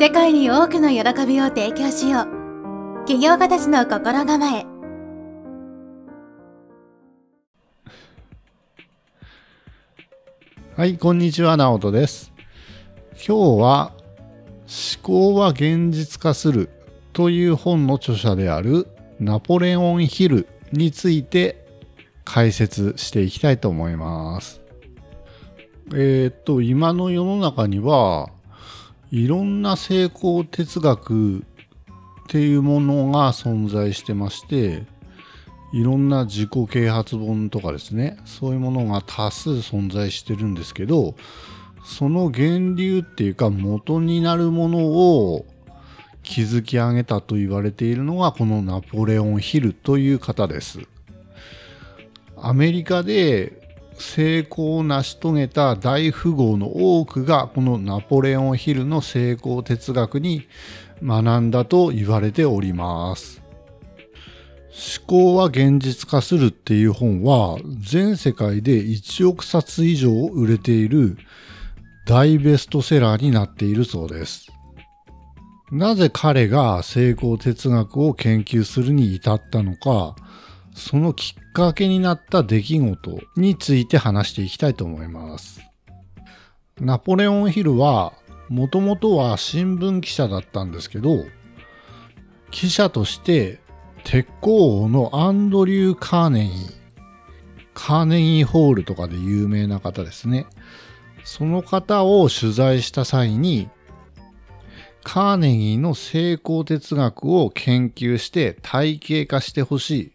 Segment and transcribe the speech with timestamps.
[0.00, 4.64] 世界に多くの喜びを提供しよう起業家たちの心構え
[10.76, 12.32] はい、こんにちは、直人です。
[13.14, 13.92] 今日は、
[14.68, 16.70] 思考は現実化する
[17.12, 18.86] という本の著者である
[19.18, 21.66] ナポレオン・ヒルについて
[22.24, 24.60] 解説していきたいと思います。
[25.92, 28.30] えーっと、今の世の中には、
[29.10, 31.42] いろんな成功哲学っ
[32.28, 34.84] ていうものが存在してまして、
[35.72, 41.14] いろんな自己啓発本とかですねそういうものが多数存在してるんですけど
[41.84, 45.46] その源流っていうか元になるものを
[46.22, 50.80] 築き上げたと言われているのがこのナポレオン・ヒルという方です。
[52.36, 53.67] アメリカで
[53.98, 60.46] 成功を成し遂げた大富豪の多くがこのナポレオン・ヒルの成功哲学に
[61.02, 63.42] 学んだと言われております。
[64.70, 71.16] 思考は現実化するっていう本は全世界で1億冊以上売れている
[72.06, 74.52] 大ベストセラーになっているそうです。
[75.70, 80.14] なぜ彼が成功哲学を研究するに至ったのか、
[80.78, 85.60] そのきっかけになった出来事について話していきたいと思います。
[86.80, 88.12] ナポレオンヒルは
[88.48, 91.24] もともとは新聞記者だったんですけど、
[92.52, 93.60] 記者として
[94.04, 96.72] 鉄鋼王のアンドリュー・カーネギー、
[97.74, 100.46] カーネギーホールとかで有名な方ですね。
[101.24, 103.68] その方を取材した際に、
[105.02, 110.12] カーネギーの成功哲学を研究して体系化してほしい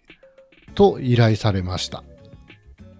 [0.73, 2.03] と依頼されました。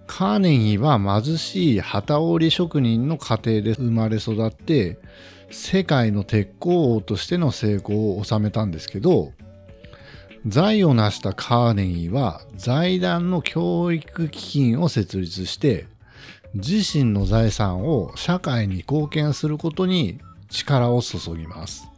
[0.06, 4.98] カーネギーは貧しい旗織り職人の家庭で生まれ育って、
[5.50, 9.32] 世界の鉄鋼王としての成功を収めたんですけど、
[10.46, 15.86] 財を成したカーネギーは財団の教育基金を設立して
[16.52, 20.20] 自身の財産を社会に貢献することに
[20.50, 21.88] 力を注ぎます。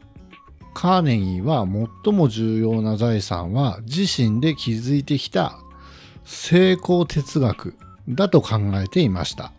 [0.74, 1.66] カーネギーは
[2.04, 5.58] 最も重要な財産は自身で築いてきた
[6.26, 7.74] 成功哲学
[8.08, 9.52] だと考えていました。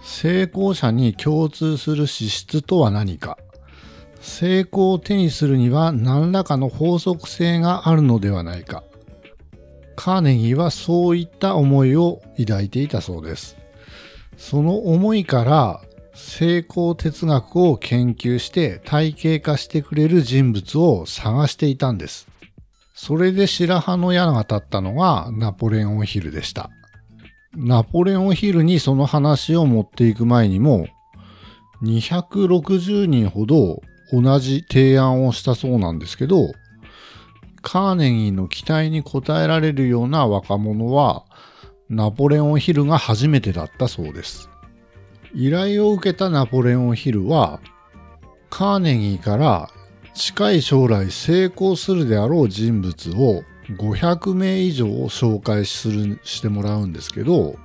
[0.00, 3.36] 成功者に共通する資質とは何か
[4.20, 8.84] 成功を手にするには何らかの法則性があるのではないか。
[9.96, 13.56] カーネギーはそういった思いを抱いていたそうです。
[14.36, 15.80] その思いから
[16.14, 22.27] 成功哲学を研究して体系化してくれる人物を探していたんです。
[23.00, 26.68] それで白羽の矢が立ったのがナポレオンヒルでした。
[27.54, 30.88] ナポレオンヒルにその話を持っていく前にも
[31.84, 33.82] 260人ほど
[34.12, 36.52] 同じ提案をしたそうなんですけど、
[37.62, 41.24] カーネギーの期待に応えられるような若者は、
[41.88, 44.50] ナポレオンヒルが初めてだったそうです。
[45.32, 47.60] 依頼を受けたナポレオンヒルは、
[48.50, 49.70] カーネギーから
[50.18, 57.56] 近い将来成功するであろう人物を500名以上紹介するしてもらうんですけど、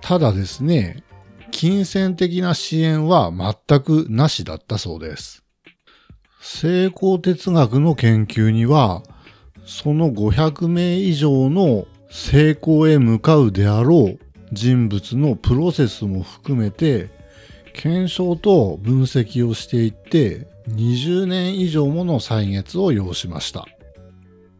[0.00, 1.04] ただですね、
[1.52, 5.44] 金銭的な支援は全くなしだったそうです。
[6.40, 9.04] 成功哲学の研究には、
[9.64, 14.18] その500名以上の成功へ向かうであろう
[14.52, 17.08] 人物のプロセスも含めて、
[17.72, 23.66] 検証と分析をしていって、20年以上もの歳月を要しました。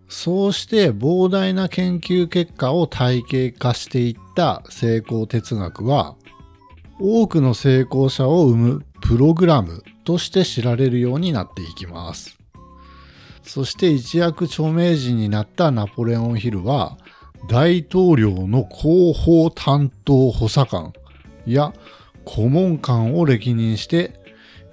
[0.09, 6.16] そうして膨大な研究結果を体系化していった成功哲学は、
[7.00, 12.38] 多くの成功者を生むプログラムとして知られるようになっていきます。
[13.43, 16.97] そして一躍著名人になったナポレオンヒルは、
[17.48, 20.93] 大統領の広報担当補佐官
[21.47, 21.75] や
[22.25, 24.23] 顧問官を歴任して、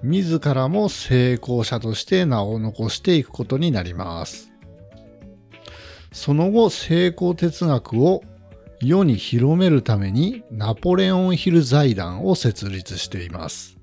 [0.04, 4.52] 自らも成功者として名を残していくことになります。
[6.12, 8.24] その後、成功哲学を
[8.82, 13.78] 世に広めるためにナポレオンヒル財団を設立しています。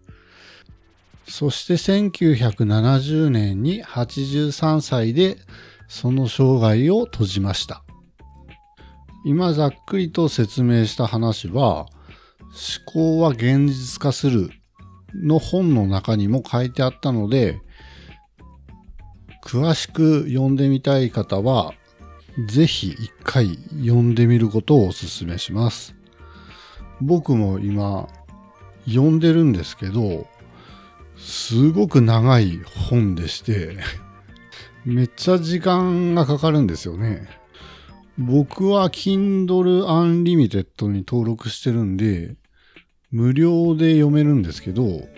[1.28, 5.36] そして1970年に83歳で
[5.86, 7.84] その生涯を閉じました。
[9.24, 11.86] 今ざっくりと説明した話は、
[12.40, 14.50] 思考は現実化する
[15.14, 17.60] の本の中にも書いてあったので、
[19.44, 21.72] 詳しく読んでみたい方は、
[22.46, 25.94] ぜひ一回読んでみることをお勧めします。
[27.00, 28.08] 僕も今
[28.86, 30.26] 読んでるんですけど、
[31.16, 32.58] すごく長い
[32.90, 33.78] 本でして、
[34.84, 37.28] めっちゃ時間がかかるんですよね。
[38.16, 42.36] 僕は Kindle Unlimited に登録してるんで、
[43.10, 45.08] 無料で読めるんですけど、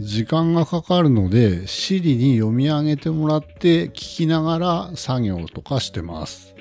[0.00, 6.54] 時間がかかるので、Siri に読み上げてもらって聞きながら作業とかしてます。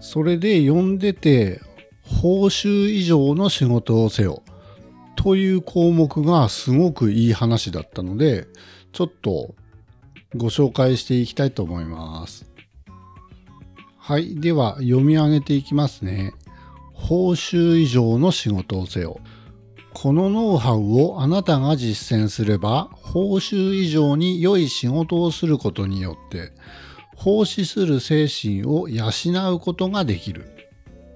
[0.00, 1.60] それで読んでて、
[2.02, 4.42] 報酬以上の仕事をせよ
[5.14, 8.46] という項目がすごくいい話だったので、
[8.92, 9.54] ちょっと
[10.34, 12.50] ご紹介していきたいと思います。
[13.98, 14.40] はい。
[14.40, 16.32] では、読み上げていきますね。
[16.94, 19.20] 報酬以上の仕事をせよ。
[19.92, 26.52] このノウハウをあなたが実践すれば、報酬以上に良い仕事をすることによって、
[27.16, 29.10] 奉仕する精神を養
[29.54, 30.46] うことができる。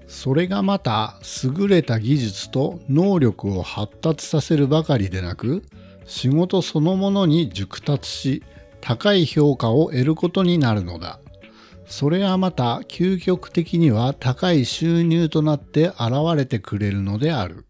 [0.07, 5.63] それがまた優れた技術と能力を発達させるばかりでなく、
[6.05, 8.43] 仕事そのものに熟達し、
[8.81, 11.19] 高い評価を得ることになるのだ。
[11.87, 17.65] それはまた究極的には高い収入となって現れてくれるのである。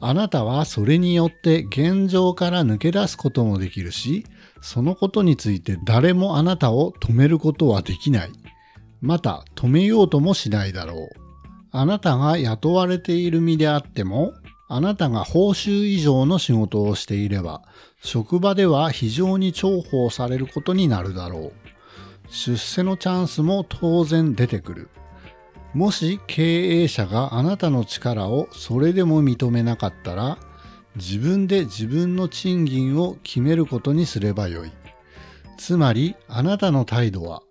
[0.00, 4.24] あなたはそれによって現状から抜け出すこともできるし、
[4.60, 8.32] そのことについて誰もあなたを止めることはできない。
[9.00, 11.08] また止めようともしないだろう。
[11.70, 14.32] あなたが雇われている身であっても、
[14.68, 17.62] あなたが報酬以上の仕事をしていれば、
[18.02, 21.52] 職場では非常に重宝されることになるだろう。
[22.30, 24.88] 出世のチャンスも当然出てくる。
[25.74, 30.38] もし経営者があなたの力をそれでも認めなかったら、
[30.96, 34.72] 自分で自分の賃金を決めることにすればよい。
[35.58, 37.42] つまり、あなたの態度は、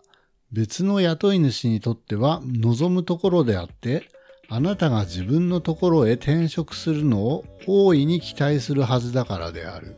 [0.51, 4.09] 別の雇い主にとっては望むところであって、
[4.49, 9.97] あなたが自分のところへ転職するのを大いに期待するはずだからである。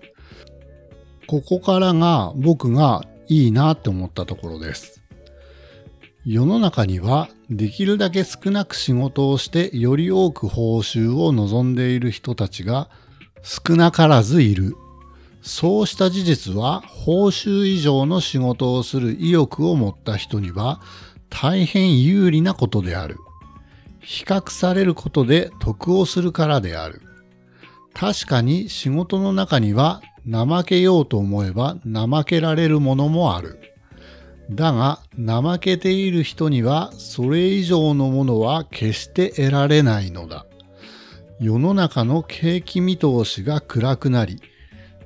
[1.27, 4.98] ここからが僕がいいなって思ったところです。
[6.25, 12.89] 世の中にはできるだけ少なく仕事をしてより多く報酬を望んでいる人たちが
[13.41, 14.75] 少なからずいる。
[15.41, 20.81] そうした事実は報酬以上の仕事をする意欲を持った人には
[21.29, 23.15] 大変有利なことである。
[24.01, 27.01] 比較されることで得をするからである。
[27.93, 33.59] 確かに仕事の中には怠けようと思えば怠けられるものもある。
[34.49, 40.45] だが怠けている人にはそれ以上のものは決して得られないのだ。
[41.39, 44.41] 世の中の景気見通しが暗くなり、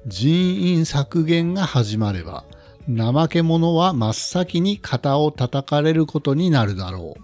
[0.08, 2.44] 人員削減が始まれば、
[2.88, 7.24] 怠け者は真っ先に肩を叩かれることになるだろう。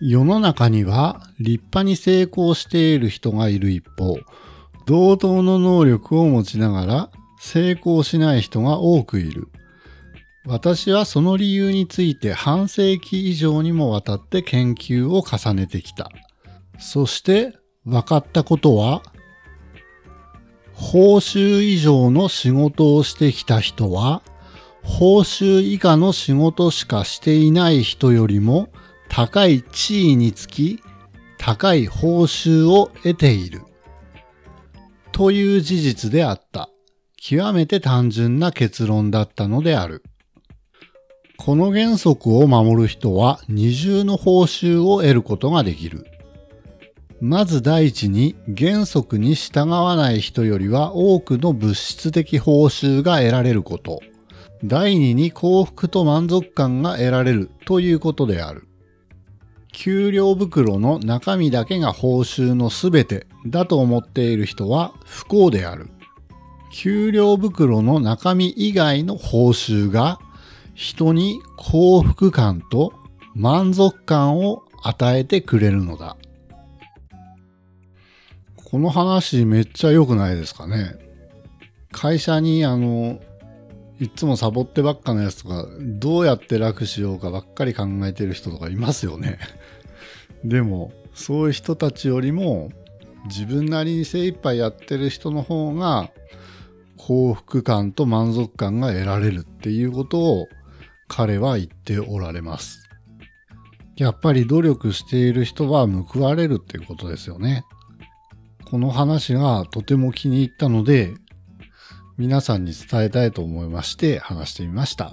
[0.00, 4.18] 世の中には立派に成功している人がいる一方、
[4.86, 9.48] 同等の能力を持ちながら成功しない人が多くいる。
[10.44, 16.10] 私はその理由について半世紀以上にもわたって研究を重ねてきた。
[16.80, 17.54] そして
[17.84, 19.02] 分かったことは、
[20.74, 24.22] 報酬以上の仕事をしてきた人は、
[24.82, 28.68] 報酬以下の仕事しかしていない人よりも
[29.08, 30.82] 高い地位につき、
[31.38, 33.62] 高い報酬を得ている。
[35.12, 36.68] という事実であった。
[37.16, 40.02] 極めて単純な結論だったのである。
[41.44, 46.06] この原則を守る人は二重の報酬を得ることができる。
[47.20, 54.02] まず第一に原則に従わない人よりは多くの物質的報酬が得られること。
[54.62, 58.68] 第二に幸福と満足感が得られるということである。
[59.72, 65.90] 給料袋の中身だけが報酬のすべてだと思っている人は不幸である。
[66.70, 70.20] 給料袋の中身以外の報酬が
[70.82, 72.92] 人に幸福感と
[73.36, 76.16] 満足感を与えてくれるのだ。
[78.56, 80.96] この話めっちゃ良くないですかね。
[81.92, 83.20] 会社にあの、
[84.00, 89.38] いつもサボってばっかのやつとか、どうやって楽しようかばっかり考えてる人とかいますよね。
[90.44, 92.70] でも、そういう人たちよりも、
[93.26, 96.10] 自分なりに精一杯やってる人の方が、
[96.96, 100.48] 幸福感と満足感が得られるっていうことを
[101.14, 102.88] 彼は言っておられます。
[103.96, 107.64] やっぱり努力している人は報われるっていうことですよね。
[108.64, 111.12] この話がとても気に入ったので、
[112.16, 115.12] 皆さんに伝えたいと思いまして話してみました。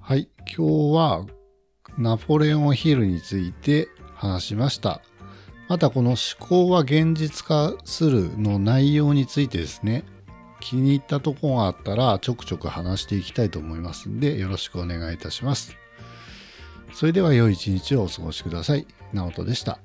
[0.00, 1.26] はい、今日は
[1.98, 5.02] ナポレオンヒルについて話しました。
[5.68, 10.04] またこの思考は現実化するの内容についてですね、
[10.60, 15.76] 気に入ったとこがあったらちょくちょく話していきたいと思いますんでよろしくお願いいたします。
[16.92, 18.86] それでは良い一日をお過ごしください。
[19.12, 19.78] 直人でした。